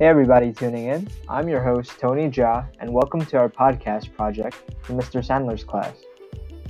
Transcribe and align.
Hey, 0.00 0.06
everybody 0.06 0.50
tuning 0.50 0.86
in. 0.86 1.06
I'm 1.28 1.46
your 1.46 1.62
host, 1.62 1.98
Tony 1.98 2.30
Jha, 2.30 2.66
and 2.80 2.90
welcome 2.90 3.22
to 3.26 3.36
our 3.36 3.50
podcast 3.50 4.16
project, 4.16 4.56
the 4.86 4.94
Mr. 4.94 5.20
Sandler's 5.22 5.62
Class. 5.62 5.94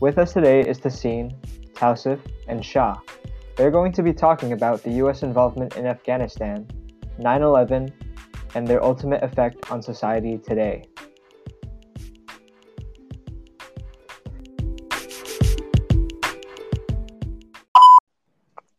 With 0.00 0.18
us 0.18 0.32
today 0.32 0.62
is 0.62 0.80
Taseen, 0.80 1.36
Tausif, 1.72 2.18
and 2.48 2.64
Shah. 2.64 2.98
They're 3.54 3.70
going 3.70 3.92
to 3.92 4.02
be 4.02 4.12
talking 4.12 4.52
about 4.52 4.82
the 4.82 4.90
U.S. 4.94 5.22
involvement 5.22 5.76
in 5.76 5.86
Afghanistan, 5.86 6.66
9 7.18 7.42
11, 7.42 7.94
and 8.56 8.66
their 8.66 8.82
ultimate 8.82 9.22
effect 9.22 9.70
on 9.70 9.80
society 9.80 10.36
today. 10.36 10.89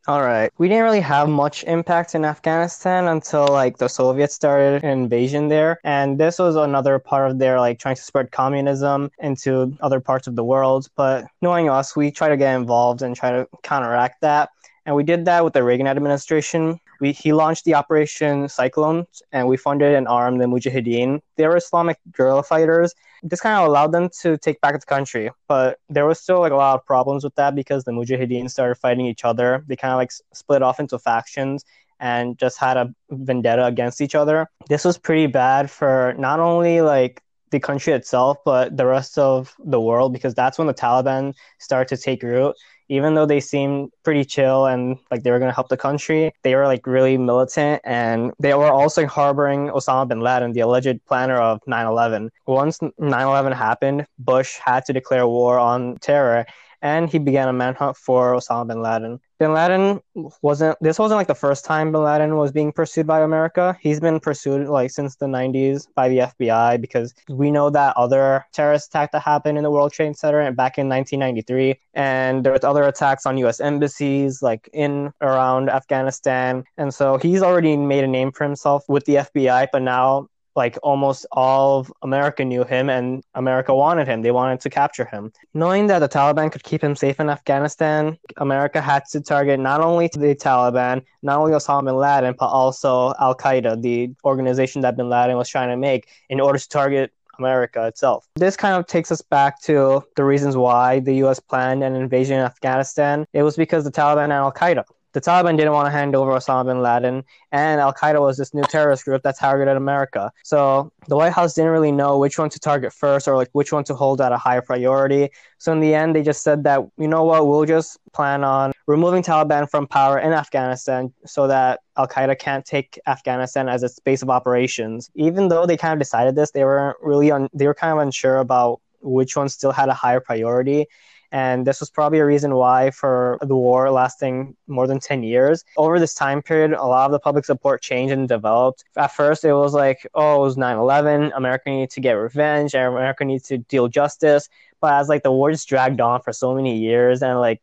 All 0.08 0.24
right. 0.24 0.52
We 0.58 0.68
didn't 0.68 0.84
really 0.84 1.02
have 1.02 1.30
much 1.30 1.64
impact 1.66 2.16
in 2.16 2.26
Afghanistan 2.26 3.08
until 3.08 3.48
like 3.48 3.78
the 3.78 3.88
Soviets 3.88 4.34
started 4.34 4.84
an 4.84 4.90
invasion 4.90 5.48
there. 5.48 5.80
And 5.84 6.20
this 6.20 6.40
was 6.40 6.56
another 6.56 6.98
part 6.98 7.30
of 7.30 7.38
their 7.38 7.60
like 7.60 7.78
trying 7.78 7.96
to 7.96 8.02
spread 8.02 8.32
communism 8.32 9.12
into 9.20 9.78
other 9.80 10.00
parts 10.00 10.26
of 10.26 10.36
the 10.36 10.44
world. 10.44 10.90
But 10.96 11.26
knowing 11.44 11.70
us, 11.70 11.96
we 11.96 12.10
try 12.10 12.30
to 12.30 12.38
get 12.38 12.56
involved 12.56 13.04
and 13.04 13.16
try 13.16 13.30
to 13.32 13.48
counteract 13.62 14.22
that. 14.22 14.50
And 14.86 14.96
we 14.96 15.04
did 15.04 15.26
that 15.26 15.44
with 15.44 15.54
the 15.54 15.64
Reagan 15.64 15.88
administration. 15.88 16.80
We, 17.00 17.12
he 17.12 17.34
launched 17.34 17.66
the 17.66 17.76
Operation 17.76 18.50
Cyclone, 18.50 19.06
and 19.32 19.48
we 19.48 19.58
funded 19.58 19.94
and 19.94 20.08
armed 20.08 20.42
the 20.42 20.46
Mujahideen. 20.46 21.22
They 21.36 21.48
were 21.48 21.58
Islamic 21.58 21.98
guerrilla 22.12 22.44
fighters. 22.44 22.94
This 23.22 23.42
kind 23.42 23.60
of 23.60 23.68
allowed 23.68 23.92
them 23.92 24.10
to 24.22 24.38
take 24.38 24.60
back 24.62 24.80
the 24.80 24.86
country, 24.86 25.30
but 25.48 25.80
there 25.90 26.08
was 26.08 26.20
still 26.20 26.40
like 26.40 26.52
a 26.52 26.56
lot 26.56 26.76
of 26.76 26.86
problems 26.86 27.24
with 27.24 27.36
that 27.36 27.54
because 27.54 27.84
the 27.84 27.92
Mujahideen 27.92 28.50
started 28.50 28.76
fighting 28.76 29.06
each 29.06 29.24
other. 29.24 29.64
They 29.68 29.76
kind 29.76 29.94
of 29.94 29.98
like 29.98 30.12
split 30.34 30.64
off 30.64 30.80
into 30.80 30.98
factions 30.98 31.64
and 32.00 32.38
just 32.40 32.58
had 32.58 32.78
a 32.78 32.94
vendetta 33.12 33.66
against 33.66 34.02
each 34.02 34.16
other. 34.16 34.48
This 34.68 34.84
was 34.84 34.98
pretty 34.98 35.28
bad 35.28 35.70
for 35.70 36.16
not 36.18 36.40
only 36.40 36.82
like 36.82 37.22
the 37.52 37.60
country 37.60 37.94
itself, 37.94 38.38
but 38.44 38.76
the 38.76 38.88
rest 38.88 39.20
of 39.20 39.54
the 39.64 39.80
world 39.80 40.14
because 40.14 40.34
that's 40.34 40.58
when 40.58 40.68
the 40.68 40.74
Taliban 40.74 41.36
started 41.60 41.96
to 41.96 42.02
take 42.02 42.24
root 42.24 42.56
even 42.92 43.14
though 43.16 43.26
they 43.26 43.40
seemed 43.40 43.90
pretty 44.04 44.26
chill 44.26 44.66
and 44.66 44.98
like 45.10 45.24
they 45.24 45.32
were 45.32 45.40
going 45.40 45.50
to 45.50 45.56
help 45.56 45.70
the 45.70 45.78
country, 45.78 46.34
they 46.44 46.56
were 46.56 46.68
like 46.68 46.86
really 46.86 47.18
militant 47.18 47.82
and 47.86 48.34
they 48.38 48.54
were 48.54 48.70
also 48.70 49.08
harboring 49.08 49.70
Osama 49.70 50.10
bin 50.10 50.20
Laden, 50.20 50.52
the 50.52 50.60
alleged 50.60 51.00
planner 51.06 51.38
of 51.38 51.62
9 51.66 51.86
11. 51.88 52.30
Once 52.48 52.80
9 52.82 52.92
11 53.00 53.54
happened, 53.54 54.06
Bush 54.20 54.58
had 54.58 54.84
to 54.86 54.94
declare 54.94 55.26
war 55.26 55.58
on 55.58 55.98
terror 56.00 56.46
and 56.82 57.10
he 57.10 57.20
began 57.20 57.48
a 57.48 57.54
manhunt 57.54 57.98
for 57.98 58.34
Osama 58.34 58.68
bin 58.68 58.82
Laden. 58.82 59.20
Bin 59.40 59.54
Laden 59.54 60.00
wasn't 60.44 60.78
this 60.82 61.00
wasn't 61.00 61.18
like 61.18 61.28
the 61.28 61.34
first 61.34 61.66
time 61.66 61.92
Bin 61.92 62.04
Laden 62.04 62.36
was 62.36 62.52
being 62.52 62.72
pursued 62.72 63.08
by 63.08 63.22
America. 63.22 63.76
He's 63.82 64.00
been 64.00 64.20
pursued 64.20 64.68
like 64.68 64.92
since 64.92 65.16
the 65.16 65.26
90s 65.26 65.88
by 65.96 66.10
the 66.10 66.20
FBI 66.20 66.80
because 66.80 67.16
we 67.28 67.50
know 67.50 67.72
that 67.72 67.98
other 67.98 68.46
terrorist 68.54 68.90
attack 68.90 69.12
that 69.14 69.22
happened 69.22 69.58
in 69.58 69.64
the 69.64 69.72
World 69.72 69.94
Trade 69.94 70.16
Center 70.16 70.52
back 70.52 70.78
in 70.78 70.88
1993 70.88 71.80
and 71.96 72.44
there 72.44 72.54
was 72.54 72.64
other 72.64 72.84
attacks 72.84 73.26
on 73.26 73.38
US 73.40 73.60
embassies 73.60 74.44
like 74.44 74.70
in 74.74 75.12
around 75.22 75.70
Afghanistan. 75.70 76.64
And 76.78 76.94
so 76.94 77.18
he's 77.18 77.42
already 77.42 77.78
made 77.78 78.04
a 78.04 78.08
name 78.08 78.32
for 78.32 78.44
himself 78.44 78.84
with 78.88 79.06
the 79.06 79.16
FBI, 79.16 79.70
but 79.72 79.82
now 79.82 80.28
like 80.56 80.78
almost 80.84 81.26
all 81.32 81.80
of 81.80 81.94
America 82.02 82.44
knew 82.44 82.64
him 82.64 82.90
and 82.90 83.24
America 83.36 83.74
wanted 83.74 84.08
him. 84.08 84.22
They 84.22 84.32
wanted 84.32 84.60
to 84.62 84.70
capture 84.70 85.06
him. 85.06 85.32
Knowing 85.54 85.88
that 85.88 86.00
the 86.00 86.10
Taliban 86.10 86.52
could 86.52 86.64
keep 86.64 86.84
him 86.84 86.96
safe 86.96 87.20
in 87.20 87.30
Afghanistan, 87.30 88.18
America 88.38 88.82
had 88.82 89.06
to 89.12 89.22
target 89.22 89.60
not 89.60 89.82
only 89.82 90.08
the 90.08 90.36
Taliban, 90.36 91.04
not 91.22 91.40
only 91.40 91.52
Osama 91.54 91.86
bin 91.86 91.96
Laden, 91.96 92.36
but 92.38 92.48
also 92.48 93.14
Al 93.20 93.36
Qaeda, 93.36 93.82
the 93.82 94.14
organization 94.26 94.82
that 94.82 94.98
bin 94.98 95.10
Laden 95.10 95.38
was 95.38 95.50
trying 95.50 95.70
to 95.70 95.78
make, 95.78 96.10
in 96.30 96.40
order 96.40 96.60
to 96.60 96.70
target 96.70 97.14
America 97.40 97.88
itself. 97.88 98.28
This 98.36 98.56
kind 98.56 98.76
of 98.76 98.86
takes 98.88 99.12
us 99.12 99.22
back 99.22 99.62
to 99.62 100.04
the 100.16 100.24
reasons 100.24 100.56
why 100.56 101.00
the 101.00 101.16
US 101.24 101.40
planned 101.40 101.84
an 101.84 101.96
invasion 101.96 102.38
in 102.38 102.46
Afghanistan. 102.46 103.26
It 103.34 103.44
was 103.44 103.56
because 103.56 103.84
the 103.84 103.92
Taliban 103.92 104.26
and 104.26 104.34
Al 104.34 104.52
Qaeda 104.52 104.84
the 105.14 105.22
Taliban 105.22 105.58
didn't 105.58 105.74
want 105.74 105.88
to 105.88 105.92
hand 105.92 106.16
over 106.16 106.32
Osama 106.32 106.66
bin 106.66 106.82
Laden, 106.82 107.24
and 107.52 107.82
Al 107.82 107.94
Qaeda 107.94 108.20
was 108.20 108.38
this 108.38 108.54
new 108.54 108.64
terrorist 108.64 109.06
group 109.06 109.24
that 109.24 109.38
targeted 109.38 109.78
America. 109.78 110.32
So 110.44 110.92
the 111.08 111.16
White 111.16 111.34
House 111.34 111.54
didn't 111.54 111.72
really 111.72 111.92
know 111.92 112.18
which 112.18 112.38
one 112.38 112.50
to 112.50 112.60
target 112.60 112.94
first 112.94 113.28
or 113.28 113.36
like 113.36 113.50
which 113.54 113.72
one 113.72 113.84
to 113.86 113.96
hold 113.96 114.22
at 114.22 114.32
a 114.32 114.38
higher 114.38 114.62
priority. 114.62 115.30
So 115.58 115.72
in 115.72 115.80
the 115.80 115.94
end, 115.94 116.16
they 116.16 116.24
just 116.24 116.44
said 116.44 116.64
that 116.64 116.80
you 116.98 117.08
know 117.08 117.24
what, 117.24 117.48
we'll 117.48 117.66
just 117.66 118.00
plan 118.14 118.44
on 118.44 118.72
removing 118.88 119.24
Taliban 119.24 119.70
from 119.70 119.88
power 119.88 120.20
in 120.20 120.34
Afghanistan 120.34 121.14
so 121.26 121.48
that 121.48 121.82
Al 121.98 122.08
Qaeda 122.08 122.40
can't 122.40 122.66
take 122.66 123.00
Afghanistan 123.08 123.70
as 123.70 123.84
its 123.84 124.00
base 124.00 124.22
of 124.22 124.30
operations. 124.30 125.10
Even 125.16 125.50
though 125.50 125.66
they 125.66 125.78
kind 125.78 125.94
of 125.94 126.00
decided 126.00 126.36
this, 126.36 126.52
they 126.52 126.64
weren't 126.64 126.98
really 127.02 127.32
un- 127.32 127.50
they 127.54 127.68
were 127.68 127.74
kind 127.74 127.94
of 127.94 128.00
unsure 128.00 128.38
about 128.38 128.82
which 129.02 129.36
one 129.36 129.50
still 129.50 129.72
had 129.72 129.90
a 129.90 129.94
higher 129.94 130.20
priority. 130.20 130.86
And 131.32 131.66
this 131.66 131.80
was 131.80 131.90
probably 131.90 132.20
a 132.20 132.26
reason 132.26 132.56
why, 132.56 132.92
for 132.92 133.38
the 133.42 133.56
war 133.56 133.90
lasting 133.90 134.56
more 134.68 134.86
than 134.86 135.00
10 135.00 135.24
years, 135.24 135.64
over 135.78 136.00
this 136.00 136.14
time 136.14 136.42
period, 136.42 136.74
a 136.74 136.86
lot 136.86 137.06
of 137.06 137.12
the 137.12 137.20
public 137.20 137.46
support 137.46 137.82
changed 137.82 138.14
and 138.14 138.28
developed. 138.28 138.84
At 138.98 139.14
first, 139.14 139.46
it 139.46 139.54
was 139.54 139.74
like, 139.74 140.06
oh, 140.14 140.42
it 140.42 140.46
was 140.46 140.58
9 140.58 140.78
11, 140.78 141.32
America 141.36 141.70
needs 141.70 141.94
to 141.96 142.02
get 142.02 142.14
revenge, 142.14 142.74
America 142.74 143.24
needs 143.24 143.48
to 143.48 143.60
deal 143.60 143.88
justice. 143.88 144.50
But 144.82 144.94
as 144.94 145.08
like 145.08 145.24
the 145.24 145.32
war 145.32 145.52
just 145.52 145.70
dragged 145.70 146.02
on 146.02 146.22
for 146.22 146.34
so 146.34 146.54
many 146.54 146.78
years 146.78 147.22
and 147.22 147.40
like 147.40 147.62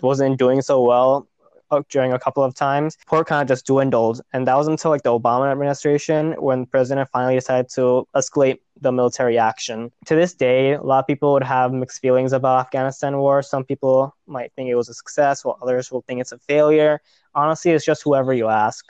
wasn't 0.00 0.38
doing 0.38 0.62
so 0.62 0.82
well, 0.82 1.26
uh, 1.70 1.82
during 1.88 2.12
a 2.12 2.18
couple 2.18 2.42
of 2.42 2.54
times, 2.54 2.96
support 3.00 3.26
kind 3.26 3.42
of 3.42 3.48
just 3.48 3.66
dwindled. 3.66 4.20
And 4.32 4.46
that 4.46 4.54
was 4.56 4.68
until 4.68 4.90
like 4.90 5.02
the 5.02 5.18
Obama 5.18 5.50
administration 5.50 6.32
when 6.38 6.62
the 6.62 6.66
president 6.66 7.08
finally 7.10 7.34
decided 7.34 7.68
to 7.70 8.06
escalate 8.14 8.58
the 8.80 8.92
military 8.92 9.38
action. 9.38 9.90
To 10.06 10.14
this 10.14 10.34
day, 10.34 10.72
a 10.74 10.82
lot 10.82 11.00
of 11.00 11.06
people 11.06 11.32
would 11.32 11.44
have 11.44 11.72
mixed 11.72 12.00
feelings 12.00 12.32
about 12.32 12.60
Afghanistan 12.60 13.18
war. 13.18 13.42
Some 13.42 13.64
people 13.64 14.14
might 14.26 14.52
think 14.54 14.68
it 14.68 14.74
was 14.74 14.88
a 14.88 14.94
success, 14.94 15.44
while 15.44 15.58
others 15.62 15.90
will 15.90 16.02
think 16.02 16.20
it's 16.20 16.32
a 16.32 16.38
failure. 16.38 17.00
Honestly, 17.34 17.72
it's 17.72 17.84
just 17.84 18.02
whoever 18.02 18.32
you 18.32 18.48
ask. 18.48 18.84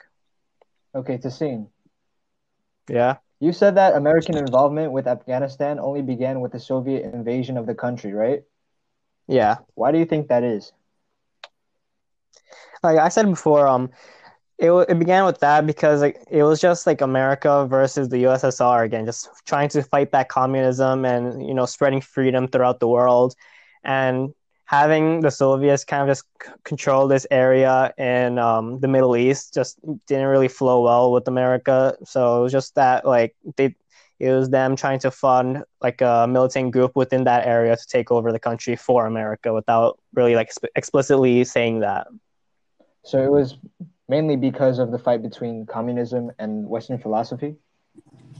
Okay, 0.95 1.17
Taseen. 1.17 1.67
Yeah. 2.89 3.17
You 3.39 3.53
said 3.53 3.75
that 3.75 3.95
American 3.95 4.35
involvement 4.35 4.91
with 4.91 5.07
Afghanistan 5.07 5.79
only 5.79 6.01
began 6.01 6.41
with 6.41 6.51
the 6.51 6.59
Soviet 6.59 7.13
invasion 7.13 7.57
of 7.57 7.65
the 7.65 7.75
country, 7.75 8.11
right? 8.11 8.43
Yeah. 9.27 9.57
Why 9.75 9.91
do 9.91 9.99
you 9.99 10.05
think 10.05 10.27
that 10.27 10.43
is? 10.43 10.73
Like 12.83 12.97
I 12.97 13.09
said 13.09 13.27
before, 13.27 13.67
um, 13.67 13.91
it, 14.59 14.71
it 14.89 14.99
began 14.99 15.25
with 15.25 15.39
that 15.39 15.65
because 15.65 16.01
like 16.01 16.21
it 16.29 16.43
was 16.43 16.59
just 16.59 16.85
like 16.85 16.99
America 17.01 17.65
versus 17.65 18.09
the 18.09 18.23
USSR 18.23 18.83
again, 18.83 19.05
just 19.05 19.29
trying 19.45 19.69
to 19.69 19.81
fight 19.81 20.11
back 20.11 20.27
communism 20.27 21.05
and 21.05 21.45
you 21.47 21.53
know 21.53 21.65
spreading 21.65 22.01
freedom 22.01 22.47
throughout 22.47 22.79
the 22.81 22.87
world, 22.87 23.35
and 23.83 24.33
having 24.65 25.21
the 25.21 25.31
Soviets 25.31 25.85
kind 25.85 26.03
of 26.03 26.09
just 26.09 26.25
c- 26.43 26.51
control 26.65 27.07
this 27.07 27.25
area 27.31 27.93
in 27.97 28.37
um, 28.37 28.79
the 28.81 28.87
Middle 28.87 29.15
East 29.15 29.53
just 29.53 29.79
didn't 30.07 30.27
really 30.27 30.49
flow 30.49 30.83
well 30.83 31.13
with 31.13 31.27
America. 31.27 31.95
So 32.03 32.39
it 32.39 32.43
was 32.43 32.51
just 32.51 32.75
that 32.75 33.05
like 33.05 33.35
they 33.55 33.75
it 34.19 34.31
was 34.31 34.49
them 34.49 34.75
trying 34.75 34.99
to 34.99 35.11
fund 35.11 35.63
like 35.81 36.01
a 36.01 36.27
militant 36.29 36.71
group 36.71 36.97
within 36.97 37.23
that 37.23 37.47
area 37.47 37.77
to 37.77 37.87
take 37.87 38.11
over 38.11 38.33
the 38.33 38.39
country 38.39 38.75
for 38.75 39.05
America 39.05 39.53
without 39.53 39.97
really 40.13 40.35
like 40.35 40.51
sp- 40.51 40.75
explicitly 40.75 41.45
saying 41.45 41.79
that. 41.79 42.07
So 43.05 43.23
it 43.23 43.31
was 43.31 43.55
mainly 44.09 44.35
because 44.35 44.79
of 44.79 44.91
the 44.91 44.99
fight 44.99 45.21
between 45.21 45.65
communism 45.65 46.31
and 46.39 46.67
Western 46.67 46.97
philosophy? 46.97 47.55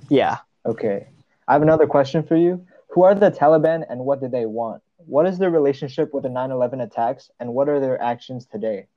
Yeah. 0.10 0.38
Okay. 0.66 1.08
I 1.48 1.54
have 1.54 1.62
another 1.62 1.88
question 1.88 2.24
for 2.24 2.36
you. 2.36 2.66
Who 2.90 3.04
are 3.04 3.14
the 3.14 3.32
Taliban 3.32 3.86
and 3.90 4.02
what 4.02 4.20
did 4.20 4.32
they 4.32 4.46
want? 4.46 4.82
What 4.98 5.28
is 5.28 5.38
their 5.38 5.52
relationship 5.52 6.14
with 6.14 6.24
the 6.24 6.30
9 6.30 6.52
11 6.52 6.82
attacks 6.82 7.30
and 7.40 7.54
what 7.54 7.70
are 7.70 7.80
their 7.80 8.02
actions 8.02 8.46
today? 8.46 8.88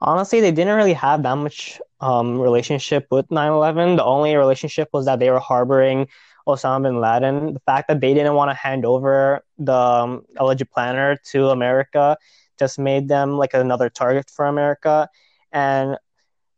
Honestly, 0.00 0.40
they 0.40 0.52
didn't 0.52 0.76
really 0.76 0.92
have 0.92 1.22
that 1.22 1.34
much 1.34 1.80
um, 2.00 2.38
relationship 2.38 3.06
with 3.10 3.30
9 3.30 3.52
11. 3.52 3.96
The 3.96 4.04
only 4.04 4.36
relationship 4.36 4.90
was 4.92 5.06
that 5.06 5.18
they 5.18 5.30
were 5.30 5.40
harboring 5.40 6.08
Osama 6.46 6.82
bin 6.84 7.00
Laden. 7.00 7.54
The 7.54 7.60
fact 7.60 7.88
that 7.88 8.00
they 8.00 8.12
didn't 8.12 8.34
want 8.34 8.50
to 8.50 8.54
hand 8.54 8.84
over 8.84 9.42
the 9.58 9.72
um, 9.72 10.26
alleged 10.36 10.70
planner 10.70 11.16
to 11.32 11.48
America 11.48 12.18
just 12.58 12.78
made 12.78 13.08
them 13.08 13.36
like 13.36 13.54
another 13.54 13.88
target 13.88 14.30
for 14.30 14.46
America. 14.46 15.08
And 15.52 15.96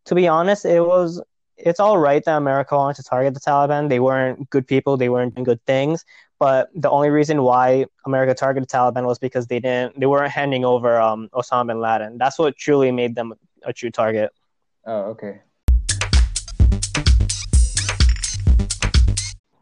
to 0.06 0.14
be 0.14 0.28
honest, 0.28 0.64
it 0.64 0.80
was 0.80 1.22
it's 1.56 1.80
all 1.80 1.98
right 1.98 2.24
that 2.24 2.36
America 2.36 2.76
wanted 2.76 3.02
to 3.02 3.08
target 3.08 3.34
the 3.34 3.40
Taliban. 3.40 3.88
They 3.88 4.00
weren't 4.00 4.48
good 4.50 4.66
people. 4.66 4.96
They 4.96 5.08
weren't 5.08 5.34
doing 5.34 5.44
good 5.44 5.64
things. 5.66 6.04
But 6.38 6.70
the 6.74 6.88
only 6.88 7.10
reason 7.10 7.42
why 7.42 7.86
America 8.06 8.32
targeted 8.32 8.68
Taliban 8.68 9.04
was 9.06 9.18
because 9.18 9.48
they 9.48 9.58
didn't 9.58 9.98
they 9.98 10.06
weren't 10.06 10.30
handing 10.30 10.64
over 10.64 11.00
um, 11.00 11.28
Osama 11.34 11.68
bin 11.68 11.80
Laden. 11.80 12.18
That's 12.18 12.38
what 12.38 12.56
truly 12.56 12.92
made 12.92 13.16
them 13.16 13.34
a 13.64 13.72
true 13.72 13.90
target. 13.90 14.30
Oh, 14.86 15.16
okay. 15.16 15.40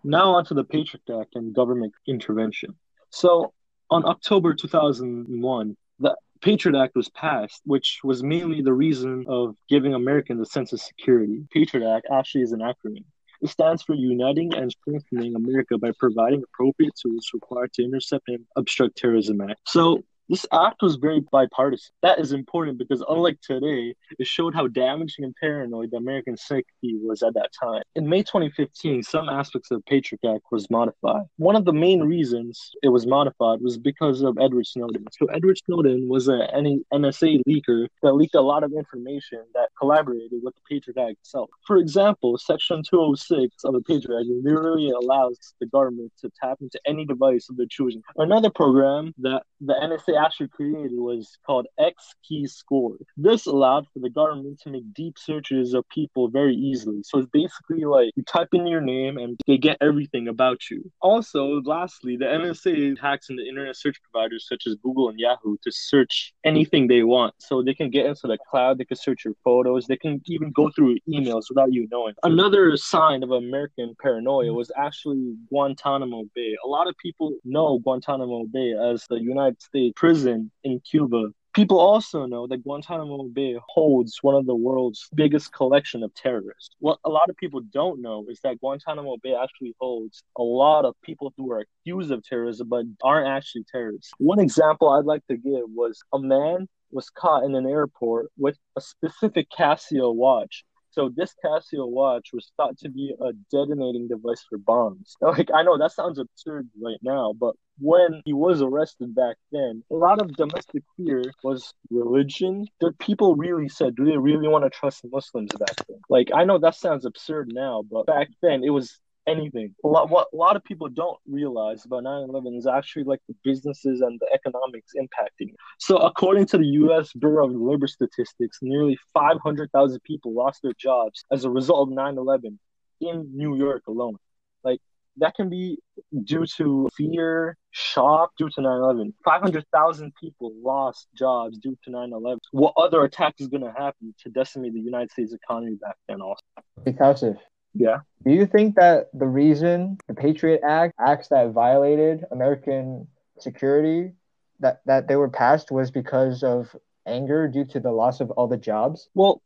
Now 0.05 0.35
onto 0.35 0.55
the 0.55 0.63
Patriot 0.63 1.03
Act 1.21 1.35
and 1.35 1.55
government 1.55 1.95
intervention. 2.07 2.77
So 3.11 3.53
on 3.91 4.05
October 4.05 4.55
2001, 4.55 5.77
the 5.99 6.17
Patriot 6.47 6.81
Act 6.81 6.95
was 6.95 7.09
passed, 7.09 7.61
which 7.65 7.99
was 8.05 8.23
mainly 8.23 8.63
the 8.63 8.73
reason 8.73 9.25
of 9.27 9.57
giving 9.69 9.95
Americans 9.95 10.41
a 10.41 10.47
sense 10.47 10.73
of 10.73 10.81
security. 10.81 11.45
Patriot 11.53 11.93
Act 11.93 12.07
actually 12.09 12.43
is 12.43 12.53
an 12.53 12.61
acronym. 12.61 13.03
It 13.43 13.49
stands 13.49 13.83
for 13.83 13.97
Uniting 13.97 14.55
and 14.55 14.71
Strengthening 14.71 15.35
America 15.35 15.77
by 15.77 15.91
providing 15.99 16.45
appropriate 16.45 16.95
tools 17.03 17.31
required 17.35 17.73
to 17.73 17.83
intercept 17.83 18.29
and 18.29 18.45
obstruct 18.55 18.97
terrorism 18.97 19.41
act. 19.41 19.59
So 19.67 20.05
this 20.29 20.47
act 20.53 20.83
was 20.83 20.97
very 20.97 21.21
bipartisan. 21.31 21.93
That 22.03 22.19
is 22.19 22.33
important 22.33 22.79
because, 22.79 23.03
unlike 23.09 23.41
today, 23.41 23.95
it 24.19 24.27
showed 24.27 24.55
how 24.55 24.67
damaging 24.67 25.25
and 25.25 25.35
paranoid 25.41 25.91
the 25.91 25.99
American 25.99 26.37
psyche 26.37 26.65
was 26.83 27.23
at 27.23 27.35
that 27.35 27.51
time. 27.59 27.83
In 27.95 28.09
May 28.09 28.23
2015, 28.23 29.03
some 29.03 29.29
aspects 29.29 29.71
of 29.71 29.79
the 29.79 29.85
Patriot 29.85 30.21
Act 30.27 30.45
was 30.51 30.69
modified. 30.71 31.23
One 31.37 31.57
of 31.57 31.65
the 31.65 31.73
main 31.73 32.01
reasons 32.01 32.73
it 32.83 32.89
was 32.89 33.07
modified 33.07 33.61
was 33.61 33.79
because 33.79 34.23
of 34.23 34.37
Edward 34.41 34.67
Snowden. 34.67 35.05
So, 35.13 35.27
Edward 35.27 35.59
Snowden 35.65 36.09
was 36.09 36.29
an 36.29 36.83
NSA 36.93 37.43
leaker 37.47 37.87
that 38.03 38.15
leaked 38.15 38.35
a 38.35 38.41
lot 38.41 38.65
of 38.65 38.73
information 38.73 39.45
that 39.55 39.69
collaborated 39.79 40.41
with 40.43 40.55
the 40.55 40.61
Patriot 40.69 40.99
Act 40.99 41.19
itself. 41.21 41.51
For 41.67 41.77
example, 41.77 42.37
Section 42.39 42.83
206 42.89 43.65
of 43.65 43.75
the 43.75 43.81
Patriot 43.81 44.21
Act 44.21 44.29
literally 44.29 44.91
allows 44.91 45.39
the 45.61 45.67
government 45.67 46.13
to 46.21 46.31
tap 46.43 46.59
into 46.61 46.81
any 46.87 47.05
device 47.05 47.49
of 47.49 47.57
their 47.57 47.67
choosing. 47.71 48.03
Another 48.17 48.51
program 48.51 49.15
that 49.19 49.43
the 49.61 49.75
NSA 49.75 50.16
actually 50.17 50.49
created 50.49 50.93
was 50.93 51.39
called 51.47 51.67
X 51.79 52.15
Key 52.27 52.47
Score. 52.47 52.97
This 53.17 53.47
allowed 53.47 53.87
for 53.93 54.01
the 54.01 54.11
government 54.11 54.61
to 54.63 54.71
make 54.71 54.93
deep 54.95 55.19
searches 55.19 55.75
of 55.75 55.89
people 55.89 56.29
very 56.29 56.55
easily. 56.55 57.03
So 57.03 57.19
it's 57.19 57.29
basically 57.33 57.85
like 57.85 58.11
you 58.17 58.23
type 58.23 58.49
in 58.53 58.67
your 58.67 58.81
name 58.81 59.19
and 59.19 59.39
they 59.47 59.59
get 59.59 59.79
everything 59.81 60.29
about 60.29 60.71
you. 60.71 60.91
Also, 61.01 61.61
lastly, 61.65 62.17
the 62.17 62.25
NSA 62.25 62.99
hacks 62.99 63.29
into 63.31 63.47
internet 63.47 63.77
search 63.77 63.99
providers 64.03 64.47
such 64.49 64.67
as 64.67 64.77
Google 64.83 65.09
and 65.09 65.19
Yahoo 65.19 65.57
to 65.63 65.73
search 65.73 66.33
anything 66.45 66.89
they 66.89 67.03
want. 67.03 67.35
So 67.39 67.63
they 67.63 67.75
can 67.75 67.91
get 67.91 68.07
into 68.07 68.27
the 68.27 68.39
cloud, 68.51 68.79
they 68.79 68.85
can 68.85 68.97
search 68.97 69.25
your 69.25 69.35
photos, 69.45 69.87
they 69.87 69.97
can 69.97 70.21
even 70.27 70.51
go 70.53 70.71
through 70.71 70.97
emails 71.09 71.45
without 71.49 71.73
you 71.73 71.89
knowing. 71.91 72.15
Another 72.23 72.77
sign 72.77 73.23
of 73.23 73.31
American 73.31 73.95
paranoia 74.01 74.53
was 74.53 74.71
actually 74.77 75.35
Guantanamo 75.51 76.25
Bay. 76.35 76.57
A 76.65 76.69
lot 76.69 76.89
of 76.89 76.97
people 76.99 77.33
know 77.45 77.79
Guantanamo 77.79 78.45
Bay 78.53 78.73
as 78.73 79.05
the 79.09 79.21
United 79.21 79.61
States 79.63 79.93
prison 80.07 80.53
in 80.63 80.79
Cuba. 80.89 81.31
People 81.53 81.81
also 81.81 82.27
know 82.27 82.47
that 82.47 82.63
Guantanamo 82.63 83.25
Bay 83.25 83.57
holds 83.69 84.19
one 84.23 84.37
of 84.37 84.47
the 84.47 84.55
world's 84.55 85.09
biggest 85.17 85.53
collection 85.53 86.05
of 86.05 86.15
terrorists. 86.15 86.71
What 86.79 87.01
a 87.05 87.09
lot 87.09 87.29
of 87.29 87.37
people 87.37 87.61
don't 87.73 88.01
know 88.01 88.25
is 88.29 88.39
that 88.45 88.61
Guantanamo 88.61 89.17
Bay 89.21 89.35
actually 89.35 89.75
holds 89.81 90.23
a 90.39 90.45
lot 90.45 90.85
of 90.85 90.95
people 91.03 91.35
who 91.37 91.51
are 91.51 91.65
accused 91.65 92.13
of 92.13 92.23
terrorism 92.23 92.69
but 92.69 92.85
aren't 93.03 93.27
actually 93.27 93.65
terrorists. 93.65 94.13
One 94.19 94.39
example 94.39 94.91
I'd 94.91 95.07
like 95.07 95.27
to 95.27 95.37
give 95.37 95.65
was 95.75 95.99
a 96.13 96.21
man 96.21 96.69
was 96.93 97.11
caught 97.11 97.43
in 97.43 97.57
an 97.57 97.67
airport 97.67 98.27
with 98.39 98.57
a 98.77 98.81
specific 98.81 99.49
Casio 99.51 100.15
watch 100.15 100.65
so 100.97 101.11
this 101.15 101.35
Casio 101.45 101.87
watch 101.87 102.31
was 102.33 102.51
thought 102.57 102.79
to 102.79 102.89
be 102.89 103.15
a 103.21 103.33
detonating 103.53 104.09
device 104.09 104.45
for 104.49 104.59
bombs. 104.59 105.15
Like 105.27 105.51
I 105.55 105.63
know 105.63 105.77
that 105.77 105.93
sounds 105.93 106.19
absurd 106.19 106.69
right 106.81 106.99
now, 107.03 107.35
but 107.39 107.55
when 107.79 108.23
he 108.25 108.33
was 108.33 108.63
arrested 108.63 109.15
back 109.15 109.37
then, 109.53 109.83
a 109.91 109.95
lot 109.95 110.21
of 110.21 110.35
domestic 110.35 110.83
fear 110.97 111.23
was 111.43 111.75
religion. 111.91 112.67
The 112.81 112.93
people 112.99 113.37
really 113.37 113.69
said, 113.69 113.97
do 113.97 114.05
they 114.07 114.17
really 114.17 114.49
want 114.49 114.65
to 114.65 114.71
trust 114.71 115.05
Muslims 115.13 115.51
back 115.59 115.77
then? 115.87 115.99
Like 116.09 116.29
I 116.35 116.45
know 116.45 116.59
that 116.59 116.75
sounds 116.77 117.05
absurd 117.05 117.51
now, 117.53 117.83
but 117.91 118.07
back 118.07 118.29
then 118.41 118.65
it 118.65 118.71
was 118.71 118.99
anything. 119.27 119.75
A 119.85 119.89
lot, 119.89 120.09
what 120.11 120.29
a 120.33 120.37
lot 120.37 120.57
of 120.57 120.65
people 120.65 120.89
don't 120.89 121.19
realize 121.27 121.85
about 121.85 122.05
9/11 122.05 122.57
is 122.57 122.67
actually 122.67 123.05
like 123.05 123.21
the 123.29 123.35
businesses 123.45 124.01
and 124.01 124.21
the 124.21 124.29
economics 124.33 124.93
impacting. 124.97 125.55
So, 125.79 125.97
according 125.97 126.47
to 126.47 126.59
the 126.59 126.67
U.S. 126.83 127.13
Bureau 127.13 127.47
of 127.47 127.55
Labor 127.55 127.87
Statistics, 127.87 128.59
nearly 128.63 128.99
500,000 129.15 130.01
people 130.03 130.33
lost 130.33 130.63
their 130.63 130.75
jobs 130.79 131.25
as 131.31 131.45
a 131.45 131.51
result 131.51 131.89
of 131.89 131.95
9/11 131.95 132.59
in 133.01 133.31
New 133.35 133.57
York 133.57 133.83
alone. 133.89 134.17
Like 134.65 134.81
that 135.19 135.35
can 135.35 135.49
be 135.49 135.79
due 136.25 136.47
to 136.59 136.89
fear, 136.97 137.57
shock 137.71 138.33
due 138.39 138.49
to 138.51 138.61
9/11. 138.61 139.13
500,000 139.25 140.13
people 140.21 140.53
lost 140.63 141.09
jobs 141.15 141.59
due 141.59 141.77
to 141.85 141.91
9/11. 141.91 142.39
What 142.53 142.75
other 142.77 143.03
attack 143.05 143.35
is 143.39 143.49
going 143.49 143.65
to 143.65 143.73
happen 143.73 144.15
to 144.23 144.31
decimate 144.31 144.73
the 144.75 144.81
United 144.81 145.11
States 145.11 145.33
economy 145.33 145.77
back 145.77 145.97
then? 146.09 146.21
Also, 146.21 146.43
because 146.85 147.23
of 147.23 147.37
yeah. 147.77 147.99
Do 148.25 148.33
you 148.33 148.47
think 148.47 148.77
that 148.77 149.09
the 149.13 149.27
reason 149.27 149.99
the 150.09 150.15
Patriot 150.15 150.61
Act 150.67 150.95
acts 150.99 151.29
that 151.29 151.51
violated 151.51 152.25
American 152.31 153.07
security 153.39 154.13
that 154.61 154.81
that 154.87 155.09
they 155.09 155.17
were 155.17 155.29
passed 155.29 155.71
was 155.71 155.91
because 155.91 156.43
of 156.43 156.75
anger 157.07 157.47
due 157.47 157.65
to 157.67 157.81
the 157.81 157.93
loss 157.93 158.21
of 158.21 158.31
all 158.33 158.49
the 158.49 158.57
jobs? 158.57 159.09
Well, 159.15 159.43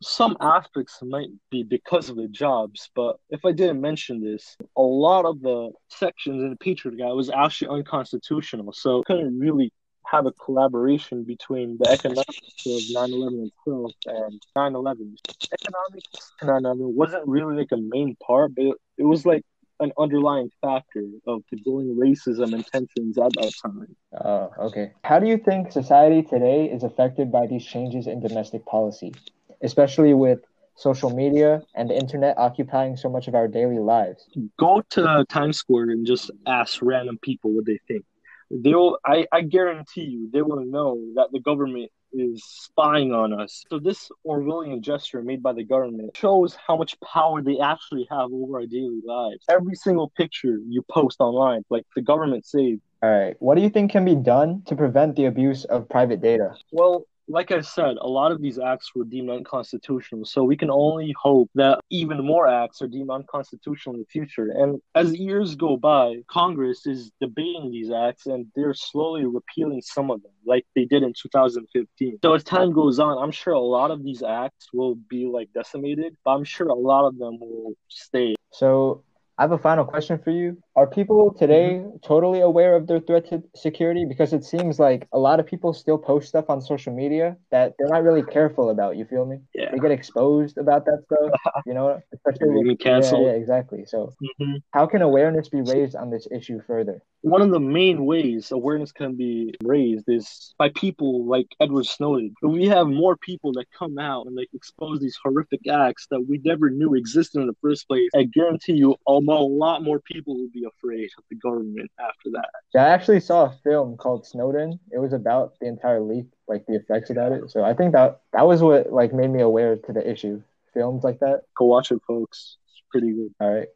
some 0.00 0.36
aspects 0.40 0.98
might 1.02 1.28
be 1.50 1.62
because 1.64 2.08
of 2.08 2.16
the 2.16 2.28
jobs, 2.28 2.90
but 2.94 3.16
if 3.30 3.44
I 3.44 3.52
didn't 3.52 3.80
mention 3.80 4.22
this, 4.22 4.56
a 4.76 4.82
lot 4.82 5.24
of 5.24 5.40
the 5.40 5.72
sections 5.88 6.42
in 6.42 6.50
the 6.50 6.56
Patriot 6.56 7.00
Act 7.04 7.14
was 7.14 7.30
actually 7.30 7.78
unconstitutional, 7.78 8.72
so 8.72 9.02
couldn't 9.02 9.38
really 9.38 9.72
have 10.10 10.26
a 10.26 10.32
collaboration 10.32 11.24
between 11.24 11.76
the 11.78 11.88
economics 11.90 12.30
of 12.66 12.82
9-11 12.94 13.50
itself 13.50 13.92
and 14.06 14.40
9-11. 14.56 15.16
Economics 15.52 16.32
9-11 16.42 16.76
wasn't 16.94 17.26
really 17.26 17.56
like 17.56 17.72
a 17.72 17.76
main 17.76 18.16
part, 18.26 18.54
but 18.54 18.64
it, 18.64 18.76
it 18.98 19.04
was 19.04 19.26
like 19.26 19.42
an 19.80 19.92
underlying 19.98 20.50
factor 20.60 21.04
of 21.26 21.42
the 21.50 21.58
growing 21.58 21.94
racism 21.94 22.54
and 22.54 22.66
tensions 22.66 23.18
at 23.18 23.32
that 23.34 23.52
time. 23.62 23.96
Oh, 24.24 24.50
okay. 24.58 24.92
How 25.04 25.18
do 25.18 25.26
you 25.28 25.38
think 25.38 25.72
society 25.72 26.22
today 26.22 26.64
is 26.64 26.82
affected 26.82 27.30
by 27.30 27.46
these 27.46 27.64
changes 27.64 28.06
in 28.06 28.20
domestic 28.20 28.64
policy, 28.66 29.14
especially 29.62 30.14
with 30.14 30.40
social 30.74 31.10
media 31.10 31.62
and 31.74 31.90
the 31.90 31.96
internet 31.96 32.38
occupying 32.38 32.96
so 32.96 33.08
much 33.08 33.28
of 33.28 33.34
our 33.34 33.46
daily 33.46 33.78
lives? 33.78 34.28
Go 34.58 34.82
to 34.90 35.24
Times 35.28 35.58
Square 35.58 35.90
and 35.90 36.06
just 36.06 36.30
ask 36.46 36.80
random 36.82 37.18
people 37.22 37.54
what 37.54 37.66
they 37.66 37.78
think 37.86 38.04
they 38.50 38.74
will 38.74 38.98
I, 39.04 39.26
I 39.32 39.42
guarantee 39.42 40.02
you 40.02 40.30
they 40.32 40.42
will 40.42 40.64
know 40.64 40.98
that 41.14 41.28
the 41.32 41.40
government 41.40 41.90
is 42.12 42.42
spying 42.44 43.12
on 43.12 43.38
us. 43.38 43.64
So 43.70 43.78
this 43.78 44.10
Orwellian 44.26 44.80
gesture 44.80 45.22
made 45.22 45.42
by 45.42 45.52
the 45.52 45.64
government 45.64 46.16
shows 46.16 46.56
how 46.66 46.76
much 46.76 46.98
power 47.00 47.42
they 47.42 47.58
actually 47.58 48.06
have 48.10 48.32
over 48.32 48.60
our 48.60 48.66
daily 48.66 49.00
lives. 49.04 49.44
Every 49.48 49.74
single 49.74 50.10
picture 50.16 50.58
you 50.68 50.82
post 50.90 51.20
online, 51.20 51.64
like 51.70 51.84
the 51.94 52.02
government 52.02 52.46
saved. 52.46 52.80
All 53.02 53.10
right. 53.10 53.36
What 53.38 53.56
do 53.56 53.62
you 53.62 53.70
think 53.70 53.92
can 53.92 54.04
be 54.04 54.14
done 54.14 54.62
to 54.66 54.74
prevent 54.74 55.16
the 55.16 55.26
abuse 55.26 55.64
of 55.66 55.88
private 55.88 56.20
data? 56.20 56.54
Well, 56.72 57.04
like 57.28 57.50
I 57.50 57.60
said, 57.60 57.96
a 58.00 58.08
lot 58.08 58.32
of 58.32 58.40
these 58.40 58.58
acts 58.58 58.94
were 58.94 59.04
deemed 59.04 59.30
unconstitutional. 59.30 60.24
So 60.24 60.42
we 60.42 60.56
can 60.56 60.70
only 60.70 61.14
hope 61.20 61.50
that 61.54 61.80
even 61.90 62.24
more 62.24 62.48
acts 62.48 62.80
are 62.80 62.88
deemed 62.88 63.10
unconstitutional 63.10 63.96
in 63.96 64.00
the 64.00 64.06
future. 64.06 64.50
And 64.50 64.80
as 64.94 65.14
years 65.14 65.54
go 65.54 65.76
by, 65.76 66.16
Congress 66.28 66.86
is 66.86 67.10
debating 67.20 67.70
these 67.70 67.90
acts 67.90 68.26
and 68.26 68.46
they're 68.56 68.74
slowly 68.74 69.26
repealing 69.26 69.82
some 69.82 70.10
of 70.10 70.22
them, 70.22 70.32
like 70.46 70.66
they 70.74 70.86
did 70.86 71.02
in 71.02 71.12
2015. 71.12 72.18
So 72.22 72.34
as 72.34 72.44
time 72.44 72.72
goes 72.72 72.98
on, 72.98 73.22
I'm 73.22 73.32
sure 73.32 73.54
a 73.54 73.60
lot 73.60 73.90
of 73.90 74.02
these 74.02 74.22
acts 74.22 74.68
will 74.72 74.94
be 74.94 75.26
like 75.26 75.52
decimated, 75.52 76.16
but 76.24 76.32
I'm 76.32 76.44
sure 76.44 76.68
a 76.68 76.74
lot 76.74 77.06
of 77.06 77.18
them 77.18 77.38
will 77.40 77.74
stay. 77.88 78.34
So 78.52 79.04
I 79.38 79.42
have 79.42 79.52
a 79.52 79.58
final 79.58 79.84
question 79.84 80.18
for 80.18 80.30
you. 80.30 80.56
Are 80.74 80.86
people 80.86 81.32
today 81.32 81.74
mm-hmm. 81.74 81.98
totally 82.02 82.40
aware 82.40 82.74
of 82.74 82.88
their 82.88 82.98
threat 82.98 83.28
to 83.30 83.42
security? 83.54 84.04
Because 84.04 84.32
it 84.32 84.44
seems 84.44 84.80
like 84.80 85.06
a 85.12 85.18
lot 85.18 85.38
of 85.38 85.46
people 85.46 85.72
still 85.72 85.96
post 85.96 86.28
stuff 86.28 86.46
on 86.48 86.60
social 86.60 86.92
media 86.92 87.36
that 87.52 87.74
they're 87.78 87.88
not 87.88 88.02
really 88.02 88.24
careful 88.24 88.70
about. 88.70 88.96
You 88.96 89.04
feel 89.04 89.26
me? 89.26 89.38
Yeah. 89.54 89.70
They 89.70 89.78
get 89.78 89.92
exposed 89.92 90.58
about 90.58 90.84
that 90.86 91.04
stuff. 91.04 91.30
You 91.66 91.74
know, 91.74 92.00
especially 92.14 92.50
when 92.50 92.76
canceled. 92.76 93.26
Yeah, 93.26 93.32
yeah, 93.32 93.36
exactly. 93.36 93.84
So, 93.86 94.12
mm-hmm. 94.22 94.56
how 94.70 94.86
can 94.86 95.02
awareness 95.02 95.48
be 95.48 95.60
raised 95.60 95.96
on 95.96 96.08
this 96.10 96.26
issue 96.30 96.60
further? 96.66 97.02
One 97.22 97.42
of 97.42 97.50
the 97.50 97.60
main 97.60 98.06
ways 98.06 98.52
awareness 98.52 98.92
can 98.92 99.16
be 99.16 99.54
raised 99.64 100.04
is 100.08 100.54
by 100.56 100.70
people 100.70 101.26
like 101.26 101.48
Edward 101.60 101.86
Snowden. 101.86 102.32
We 102.42 102.66
have 102.66 102.86
more 102.86 103.16
people 103.16 103.52
that 103.54 103.66
come 103.76 103.98
out 103.98 104.26
and 104.26 104.36
like 104.36 104.48
expose 104.54 105.00
these 105.00 105.18
horrific 105.22 105.66
acts 105.68 106.06
that 106.10 106.20
we 106.20 106.40
never 106.44 106.70
knew 106.70 106.94
existed 106.94 107.40
in 107.40 107.48
the 107.48 107.56
first 107.60 107.88
place. 107.88 108.08
I 108.14 108.22
guarantee 108.22 108.74
you, 108.74 108.94
a 109.06 109.12
lot 109.12 109.82
more 109.82 110.00
people 110.00 110.36
will 110.36 110.50
be 110.54 110.64
afraid 110.64 111.10
of 111.18 111.24
the 111.28 111.36
government 111.36 111.90
after 111.98 112.30
that. 112.34 112.48
Yeah, 112.74 112.84
I 112.84 112.90
actually 112.90 113.20
saw 113.20 113.46
a 113.46 113.54
film 113.64 113.96
called 113.96 114.24
Snowden. 114.24 114.78
It 114.92 114.98
was 114.98 115.12
about 115.12 115.54
the 115.60 115.66
entire 115.66 116.00
leak, 116.00 116.26
like 116.46 116.66
the 116.66 116.76
effects 116.76 117.10
about 117.10 117.32
it. 117.32 117.50
So 117.50 117.64
I 117.64 117.74
think 117.74 117.92
that 117.94 118.20
that 118.32 118.46
was 118.46 118.62
what 118.62 118.92
like 118.92 119.12
made 119.12 119.30
me 119.30 119.40
aware 119.40 119.76
to 119.76 119.92
the 119.92 120.08
issue. 120.08 120.42
Films 120.72 121.02
like 121.02 121.18
that. 121.20 121.42
Go 121.56 121.64
watch 121.64 121.90
it, 121.90 122.00
folks. 122.06 122.58
It's 122.68 122.82
pretty 122.90 123.12
good. 123.12 123.34
All 123.40 123.52
right. 123.52 123.68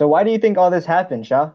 So 0.00 0.08
why 0.08 0.24
do 0.24 0.30
you 0.30 0.38
think 0.38 0.56
all 0.56 0.70
this 0.70 0.86
happened, 0.86 1.26
Shah? 1.26 1.50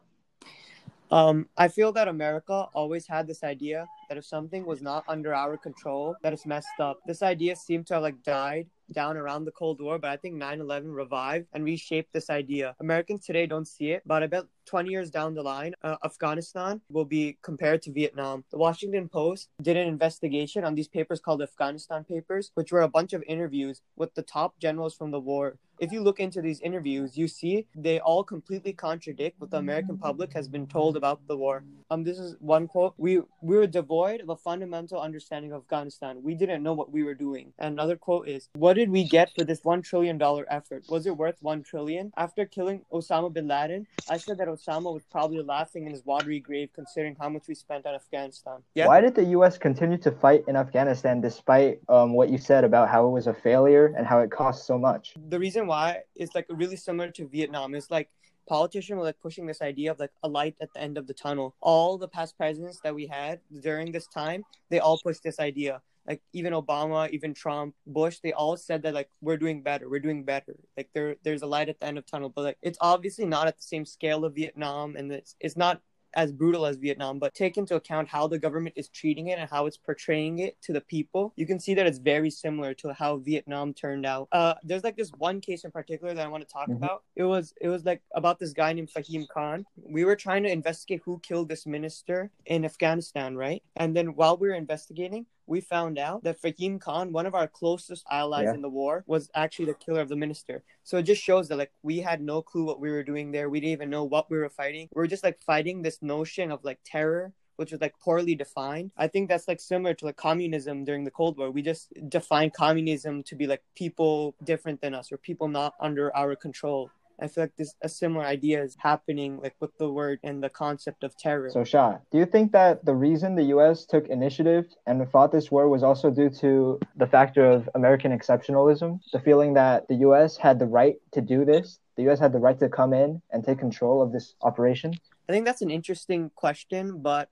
Um, 1.09 1.49
I 1.57 1.67
feel 1.67 1.91
that 1.93 2.07
America 2.07 2.67
always 2.75 3.07
had 3.07 3.25
this 3.25 3.43
idea 3.43 3.87
that 4.07 4.19
if 4.19 4.25
something 4.25 4.67
was 4.67 4.83
not 4.83 5.03
under 5.07 5.33
our 5.33 5.57
control, 5.57 6.15
that 6.21 6.31
it's 6.31 6.45
messed 6.45 6.79
up. 6.79 6.99
This 7.07 7.23
idea 7.23 7.55
seemed 7.55 7.87
to 7.87 7.95
have 7.95 8.03
like 8.03 8.21
died 8.21 8.67
down 8.91 9.17
around 9.17 9.45
the 9.45 9.51
Cold 9.51 9.81
War, 9.81 9.99
but 9.99 10.09
I 10.09 10.17
think 10.17 10.35
9 10.35 10.59
11 10.61 10.91
revived 10.91 11.47
and 11.53 11.63
reshaped 11.63 12.13
this 12.13 12.29
idea. 12.29 12.75
Americans 12.79 13.25
today 13.25 13.45
don't 13.45 13.67
see 13.67 13.91
it, 13.91 14.03
but 14.05 14.23
I 14.23 14.27
bet 14.27 14.45
20 14.65 14.89
years 14.89 15.09
down 15.11 15.33
the 15.33 15.43
line, 15.43 15.73
uh, 15.83 15.97
Afghanistan 16.03 16.81
will 16.89 17.05
be 17.05 17.37
compared 17.43 17.81
to 17.83 17.91
Vietnam. 17.91 18.43
The 18.51 18.57
Washington 18.57 19.07
Post 19.07 19.49
did 19.61 19.77
an 19.77 19.87
investigation 19.87 20.63
on 20.63 20.75
these 20.75 20.87
papers 20.87 21.19
called 21.19 21.41
Afghanistan 21.41 22.03
Papers, 22.03 22.51
which 22.55 22.71
were 22.71 22.81
a 22.81 22.89
bunch 22.89 23.13
of 23.13 23.23
interviews 23.27 23.81
with 23.95 24.13
the 24.15 24.23
top 24.23 24.59
generals 24.59 24.95
from 24.95 25.11
the 25.11 25.19
war 25.19 25.57
if 25.79 25.91
you 25.91 26.01
look 26.01 26.19
into 26.19 26.41
these 26.41 26.61
interviews, 26.61 27.17
you 27.17 27.27
see 27.27 27.67
they 27.75 27.99
all 27.99 28.23
completely 28.23 28.73
contradict 28.73 29.39
what 29.39 29.51
the 29.51 29.57
American 29.57 29.97
public 29.97 30.33
has 30.33 30.47
been 30.47 30.67
told 30.67 30.95
about 30.95 31.27
the 31.27 31.35
war. 31.37 31.63
Um, 31.91 32.03
this 32.03 32.17
is 32.17 32.35
one 32.39 32.67
quote: 32.67 32.93
"We 32.97 33.21
we 33.41 33.57
were 33.57 33.67
devoid 33.67 34.21
of 34.21 34.29
a 34.29 34.35
fundamental 34.35 35.01
understanding 35.01 35.51
of 35.51 35.61
Afghanistan. 35.63 36.23
We 36.23 36.35
didn't 36.35 36.63
know 36.63 36.73
what 36.73 36.91
we 36.91 37.03
were 37.03 37.13
doing." 37.13 37.53
And 37.59 37.73
another 37.73 37.97
quote 37.97 38.27
is, 38.27 38.49
"What 38.55 38.74
did 38.75 38.89
we 38.89 39.03
get 39.03 39.31
for 39.35 39.43
this 39.43 39.63
one 39.63 39.81
trillion 39.81 40.17
dollar 40.17 40.45
effort? 40.49 40.83
Was 40.89 41.07
it 41.07 41.17
worth 41.17 41.37
one 41.41 41.63
trillion? 41.63 42.11
After 42.17 42.45
killing 42.45 42.81
Osama 42.91 43.33
bin 43.33 43.47
Laden, 43.47 43.87
I 44.09 44.17
said 44.17 44.37
that 44.37 44.47
Osama 44.47 44.93
was 44.93 45.03
probably 45.11 45.41
laughing 45.41 45.85
in 45.85 45.91
his 45.91 46.05
watery 46.05 46.39
grave, 46.39 46.69
considering 46.73 47.15
how 47.19 47.29
much 47.29 47.47
we 47.47 47.55
spent 47.55 47.85
on 47.85 47.95
Afghanistan." 47.95 48.61
Yeah. 48.75 48.87
Why 48.87 49.01
did 49.01 49.15
the 49.15 49.25
U.S. 49.37 49.57
continue 49.57 49.97
to 49.99 50.11
fight 50.11 50.43
in 50.47 50.55
Afghanistan 50.55 51.21
despite 51.21 51.79
um, 51.89 52.13
what 52.13 52.29
you 52.29 52.37
said 52.37 52.63
about 52.63 52.89
how 52.89 53.07
it 53.07 53.11
was 53.11 53.27
a 53.27 53.33
failure 53.33 53.93
and 53.97 54.05
how 54.05 54.19
it 54.19 54.31
cost 54.31 54.67
so 54.67 54.77
much? 54.77 55.15
The 55.29 55.39
reason 55.39 55.67
why 55.67 56.03
is 56.15 56.35
like 56.35 56.45
really 56.49 56.77
similar 56.77 57.09
to 57.11 57.27
Vietnam. 57.27 57.75
It's 57.75 57.89
like 57.89 58.09
politicians 58.47 58.97
were 58.97 59.03
like 59.03 59.19
pushing 59.19 59.45
this 59.45 59.61
idea 59.61 59.91
of 59.91 59.99
like 59.99 60.11
a 60.23 60.27
light 60.27 60.55
at 60.61 60.73
the 60.73 60.81
end 60.81 60.97
of 60.97 61.07
the 61.07 61.13
tunnel. 61.13 61.55
All 61.61 61.97
the 61.97 62.07
past 62.07 62.37
presidents 62.37 62.79
that 62.83 62.93
we 62.93 63.07
had 63.07 63.39
during 63.61 63.91
this 63.91 64.07
time, 64.07 64.43
they 64.69 64.79
all 64.79 64.97
pushed 64.97 65.23
this 65.23 65.39
idea. 65.39 65.81
Like 66.07 66.21
even 66.33 66.53
Obama, 66.53 67.09
even 67.09 67.33
Trump, 67.33 67.75
Bush, 67.87 68.19
they 68.23 68.33
all 68.33 68.57
said 68.57 68.83
that 68.83 68.93
like 68.93 69.09
we're 69.21 69.37
doing 69.37 69.61
better, 69.63 69.89
we're 69.89 69.99
doing 69.99 70.23
better. 70.23 70.55
Like 70.77 70.89
there, 70.93 71.15
there's 71.23 71.41
a 71.41 71.47
light 71.47 71.69
at 71.69 71.79
the 71.79 71.87
end 71.87 71.97
of 71.97 72.05
tunnel, 72.05 72.29
but 72.29 72.43
like 72.43 72.57
it's 72.61 72.77
obviously 72.81 73.25
not 73.25 73.47
at 73.47 73.57
the 73.57 73.63
same 73.63 73.85
scale 73.85 74.25
of 74.25 74.35
Vietnam, 74.35 74.95
and 74.95 75.11
it's 75.11 75.35
it's 75.39 75.57
not 75.57 75.81
as 76.15 76.31
brutal 76.31 76.65
as 76.65 76.77
Vietnam, 76.77 77.19
but 77.19 77.33
take 77.35 77.57
into 77.57 77.75
account 77.75 78.07
how 78.07 78.27
the 78.27 78.39
government 78.39 78.75
is 78.77 78.87
treating 78.87 79.27
it 79.27 79.37
and 79.37 79.49
how 79.49 79.65
it's 79.65 79.77
portraying 79.77 80.39
it 80.39 80.57
to 80.61 80.73
the 80.73 80.81
people, 80.81 81.33
you 81.35 81.45
can 81.45 81.59
see 81.59 81.73
that 81.73 81.85
it's 81.85 81.99
very 81.99 82.29
similar 82.29 82.73
to 82.73 82.93
how 82.93 83.17
Vietnam 83.17 83.73
turned 83.73 84.05
out. 84.05 84.27
Uh, 84.31 84.55
there's 84.63 84.83
like 84.83 84.95
this 84.95 85.11
one 85.17 85.41
case 85.41 85.65
in 85.65 85.71
particular 85.71 86.13
that 86.13 86.25
I 86.25 86.29
want 86.29 86.47
to 86.47 86.51
talk 86.51 86.69
mm-hmm. 86.69 86.83
about. 86.83 87.03
It 87.15 87.23
was 87.23 87.53
it 87.61 87.67
was 87.67 87.83
like 87.85 88.01
about 88.15 88.39
this 88.39 88.53
guy 88.53 88.73
named 88.73 88.89
Fahim 88.89 89.27
Khan. 89.27 89.65
We 89.75 90.05
were 90.05 90.15
trying 90.15 90.43
to 90.43 90.51
investigate 90.51 91.01
who 91.03 91.19
killed 91.19 91.49
this 91.49 91.65
minister 91.65 92.31
in 92.45 92.65
Afghanistan, 92.65 93.35
right? 93.35 93.61
And 93.75 93.95
then 93.95 94.15
while 94.15 94.37
we 94.37 94.47
were 94.47 94.55
investigating, 94.55 95.25
we 95.47 95.61
found 95.61 95.97
out 95.97 96.23
that 96.23 96.41
Fahim 96.41 96.79
Khan, 96.79 97.11
one 97.11 97.25
of 97.25 97.35
our 97.35 97.47
closest 97.47 98.05
allies 98.09 98.45
yeah. 98.45 98.53
in 98.53 98.61
the 98.61 98.69
war, 98.69 99.03
was 99.07 99.29
actually 99.35 99.65
the 99.65 99.73
killer 99.75 100.01
of 100.01 100.09
the 100.09 100.15
minister. 100.15 100.63
So 100.83 100.97
it 100.97 101.03
just 101.03 101.21
shows 101.21 101.47
that 101.49 101.57
like 101.57 101.71
we 101.83 101.99
had 101.99 102.21
no 102.21 102.41
clue 102.41 102.65
what 102.65 102.79
we 102.79 102.91
were 102.91 103.03
doing 103.03 103.31
there. 103.31 103.49
We 103.49 103.59
didn't 103.59 103.73
even 103.73 103.89
know 103.89 104.03
what 104.03 104.29
we 104.29 104.37
were 104.37 104.49
fighting. 104.49 104.89
We 104.93 105.03
are 105.03 105.07
just 105.07 105.23
like 105.23 105.41
fighting 105.41 105.81
this 105.81 106.01
notion 106.01 106.51
of 106.51 106.63
like 106.63 106.79
terror 106.85 107.33
which 107.57 107.71
was 107.71 107.81
like 107.81 107.97
poorly 107.99 108.35
defined. 108.35 108.91
I 108.97 109.07
think 109.07 109.29
that's 109.29 109.47
like 109.47 109.59
similar 109.59 109.93
to 109.95 110.05
like 110.05 110.17
communism 110.17 110.83
during 110.83 111.03
the 111.03 111.11
Cold 111.11 111.37
War. 111.37 111.51
We 111.51 111.61
just 111.61 111.93
defined 112.09 112.53
communism 112.53 113.23
to 113.23 113.35
be 113.35 113.47
like 113.47 113.63
people 113.75 114.35
different 114.43 114.81
than 114.81 114.93
us 114.93 115.11
or 115.11 115.17
people 115.17 115.47
not 115.47 115.73
under 115.79 116.15
our 116.15 116.35
control. 116.35 116.91
I 117.19 117.27
feel 117.27 117.45
like 117.45 117.55
this 117.57 117.75
a 117.81 117.89
similar 117.89 118.25
idea 118.25 118.61
is 118.63 118.75
happening 118.79 119.39
like 119.41 119.55
with 119.59 119.77
the 119.77 119.89
word 119.89 120.19
and 120.23 120.43
the 120.43 120.49
concept 120.49 121.03
of 121.03 121.17
terror. 121.17 121.49
So 121.49 121.63
Shah, 121.63 121.97
do 122.11 122.17
you 122.17 122.25
think 122.25 122.51
that 122.51 122.85
the 122.85 122.95
reason 122.95 123.35
the 123.35 123.45
US 123.55 123.85
took 123.85 124.07
initiative 124.07 124.65
and 124.85 125.09
fought 125.09 125.31
this 125.31 125.49
war 125.51 125.69
was 125.69 125.83
also 125.83 126.09
due 126.09 126.29
to 126.41 126.79
the 126.95 127.07
factor 127.07 127.45
of 127.45 127.69
American 127.75 128.17
exceptionalism? 128.17 128.99
The 129.13 129.19
feeling 129.19 129.53
that 129.53 129.87
the 129.87 129.95
US 130.07 130.37
had 130.37 130.59
the 130.59 130.67
right 130.67 130.95
to 131.13 131.21
do 131.21 131.45
this? 131.45 131.79
The 131.95 132.09
US 132.09 132.19
had 132.19 132.33
the 132.33 132.39
right 132.39 132.59
to 132.59 132.69
come 132.69 132.93
in 132.93 133.21
and 133.31 133.43
take 133.43 133.59
control 133.59 134.01
of 134.01 134.11
this 134.11 134.35
operation? 134.41 134.93
I 135.29 135.31
think 135.31 135.45
that's 135.45 135.61
an 135.61 135.71
interesting 135.71 136.31
question, 136.35 136.99
but 137.01 137.29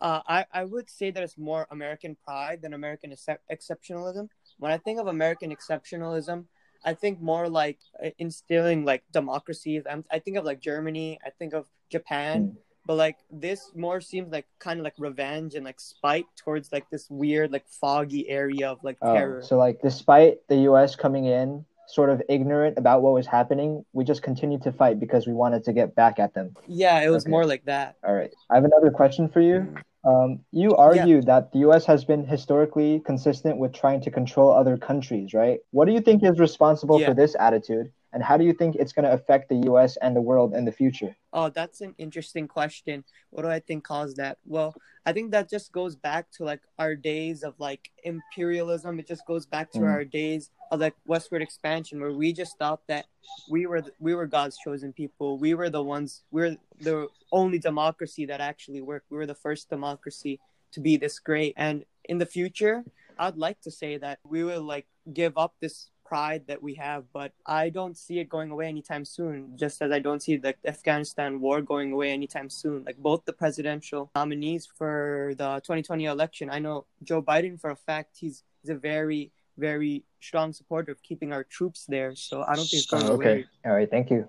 uh, 0.00 0.20
I, 0.26 0.46
I 0.52 0.64
would 0.64 0.90
say 0.90 1.12
that 1.12 1.22
it's 1.22 1.38
more 1.38 1.68
American 1.70 2.16
pride 2.24 2.62
than 2.62 2.74
American 2.74 3.12
ex- 3.12 3.28
exceptionalism. 3.50 4.28
When 4.58 4.72
I 4.72 4.78
think 4.78 4.98
of 4.98 5.06
American 5.06 5.54
exceptionalism, 5.54 6.46
I 6.84 6.94
think 6.94 7.20
more 7.20 7.48
like 7.48 7.78
uh, 8.04 8.10
instilling 8.18 8.84
like 8.84 9.02
democracies. 9.12 9.82
I'm, 9.88 10.04
I 10.10 10.18
think 10.18 10.36
of 10.36 10.44
like 10.44 10.60
Germany. 10.60 11.18
I 11.24 11.30
think 11.30 11.54
of 11.54 11.66
Japan. 11.90 12.48
Mm. 12.48 12.56
But 12.84 12.94
like 12.94 13.18
this 13.30 13.70
more 13.76 14.00
seems 14.00 14.32
like 14.32 14.46
kind 14.58 14.80
of 14.80 14.84
like 14.84 14.94
revenge 14.98 15.54
and 15.54 15.64
like 15.64 15.78
spite 15.78 16.26
towards 16.36 16.72
like 16.72 16.90
this 16.90 17.08
weird 17.08 17.52
like 17.52 17.64
foggy 17.68 18.28
area 18.28 18.70
of 18.72 18.82
like 18.82 18.96
oh, 19.02 19.14
terror. 19.14 19.42
So 19.42 19.56
like 19.56 19.80
despite 19.80 20.38
the 20.48 20.56
U.S. 20.62 20.96
coming 20.96 21.26
in 21.26 21.64
sort 21.86 22.10
of 22.10 22.22
ignorant 22.28 22.78
about 22.78 23.02
what 23.02 23.12
was 23.12 23.26
happening, 23.26 23.84
we 23.92 24.02
just 24.02 24.22
continued 24.22 24.62
to 24.62 24.72
fight 24.72 24.98
because 24.98 25.26
we 25.26 25.32
wanted 25.32 25.62
to 25.64 25.72
get 25.72 25.94
back 25.94 26.18
at 26.18 26.34
them. 26.34 26.56
Yeah, 26.66 27.00
it 27.02 27.10
was 27.10 27.24
okay. 27.24 27.30
more 27.30 27.44
like 27.44 27.64
that. 27.66 27.96
All 28.04 28.14
right. 28.14 28.32
I 28.50 28.56
have 28.56 28.64
another 28.64 28.90
question 28.90 29.28
for 29.28 29.40
you. 29.40 29.74
Um, 30.04 30.40
you 30.50 30.74
argue 30.74 31.16
yeah. 31.16 31.26
that 31.26 31.52
the 31.52 31.60
U.S. 31.60 31.84
has 31.86 32.04
been 32.04 32.26
historically 32.26 33.00
consistent 33.00 33.58
with 33.58 33.72
trying 33.72 34.00
to 34.00 34.10
control 34.10 34.50
other 34.50 34.76
countries, 34.76 35.32
right? 35.32 35.60
What 35.70 35.86
do 35.86 35.92
you 35.92 36.00
think 36.00 36.24
is 36.24 36.40
responsible 36.40 37.00
yeah. 37.00 37.08
for 37.08 37.14
this 37.14 37.36
attitude? 37.38 37.92
And 38.12 38.22
how 38.22 38.36
do 38.36 38.44
you 38.44 38.52
think 38.52 38.76
it's 38.76 38.92
going 38.92 39.04
to 39.04 39.12
affect 39.12 39.48
the 39.48 39.70
US 39.72 39.96
and 39.96 40.14
the 40.14 40.20
world 40.20 40.54
in 40.54 40.64
the 40.64 40.72
future? 40.72 41.16
Oh, 41.32 41.48
that's 41.48 41.80
an 41.80 41.94
interesting 41.96 42.46
question. 42.46 43.04
What 43.30 43.42
do 43.42 43.48
I 43.48 43.60
think 43.60 43.84
caused 43.84 44.18
that? 44.18 44.38
Well, 44.44 44.74
I 45.06 45.12
think 45.12 45.30
that 45.30 45.48
just 45.48 45.72
goes 45.72 45.96
back 45.96 46.30
to 46.32 46.44
like 46.44 46.60
our 46.78 46.94
days 46.94 47.42
of 47.42 47.54
like 47.58 47.90
imperialism. 48.04 48.98
It 48.98 49.08
just 49.08 49.26
goes 49.26 49.46
back 49.46 49.70
to 49.72 49.80
mm. 49.80 49.90
our 49.90 50.04
days 50.04 50.50
of 50.70 50.80
like 50.80 50.94
westward 51.06 51.42
expansion 51.42 52.00
where 52.00 52.12
we 52.12 52.32
just 52.32 52.58
thought 52.58 52.80
that 52.86 53.06
we 53.50 53.66
were 53.66 53.82
we 53.98 54.14
were 54.14 54.26
God's 54.26 54.58
chosen 54.58 54.92
people. 54.92 55.38
We 55.38 55.54
were 55.54 55.70
the 55.70 55.82
ones 55.82 56.22
we 56.30 56.42
we're 56.42 56.56
the 56.80 57.08
only 57.32 57.58
democracy 57.58 58.26
that 58.26 58.40
actually 58.40 58.82
worked. 58.82 59.10
We 59.10 59.16
were 59.16 59.26
the 59.26 59.34
first 59.34 59.70
democracy 59.70 60.38
to 60.72 60.80
be 60.80 60.96
this 60.96 61.18
great. 61.18 61.54
And 61.56 61.84
in 62.04 62.18
the 62.18 62.26
future, 62.26 62.84
I'd 63.18 63.36
like 63.36 63.60
to 63.62 63.70
say 63.70 63.96
that 63.98 64.18
we 64.24 64.44
will 64.44 64.62
like 64.62 64.86
give 65.12 65.36
up 65.36 65.54
this 65.60 65.88
pride 66.12 66.44
that 66.46 66.62
we 66.62 66.74
have, 66.74 67.04
but 67.14 67.32
I 67.46 67.70
don't 67.70 67.96
see 67.96 68.18
it 68.18 68.28
going 68.28 68.50
away 68.50 68.66
anytime 68.68 69.04
soon, 69.16 69.56
just 69.56 69.80
as 69.80 69.90
I 69.90 69.98
don't 69.98 70.22
see 70.22 70.36
the 70.36 70.54
Afghanistan 70.66 71.40
war 71.40 71.62
going 71.62 71.90
away 71.90 72.10
anytime 72.10 72.50
soon. 72.50 72.84
Like 72.84 72.98
both 72.98 73.24
the 73.24 73.32
presidential 73.32 74.10
nominees 74.14 74.68
for 74.78 75.32
the 75.38 75.48
2020 75.64 76.04
election, 76.04 76.50
I 76.50 76.58
know 76.58 76.84
Joe 77.02 77.22
Biden 77.22 77.58
for 77.58 77.70
a 77.70 77.76
fact, 77.76 78.10
he's, 78.20 78.42
he's 78.60 78.68
a 78.68 78.74
very, 78.92 79.32
very 79.56 80.04
strong 80.20 80.52
supporter 80.52 80.92
of 80.92 81.02
keeping 81.02 81.32
our 81.32 81.44
troops 81.44 81.86
there. 81.88 82.14
So 82.14 82.42
I 82.42 82.56
don't 82.56 82.68
think 82.68 82.82
it's 82.82 82.90
going 82.90 83.08
oh, 83.08 83.14
okay. 83.14 83.32
away. 83.32 83.44
All 83.64 83.72
right. 83.72 83.90
Thank 83.90 84.10
you. 84.10 84.28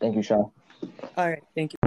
Thank 0.00 0.14
you, 0.14 0.22
Shah. 0.22 0.36
All 0.36 0.52
right. 1.16 1.42
Thank 1.56 1.72
you. 1.72 1.83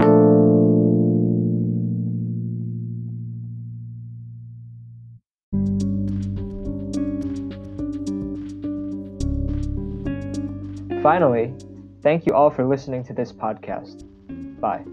Finally, 11.08 11.54
thank 12.04 12.26
you 12.26 12.34
all 12.34 12.50
for 12.50 12.66
listening 12.66 13.02
to 13.02 13.14
this 13.14 13.32
podcast. 13.32 14.04
Bye. 14.60 14.84